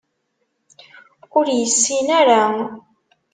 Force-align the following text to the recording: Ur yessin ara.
Ur 1.37 1.45
yessin 1.59 2.07
ara. 2.19 2.33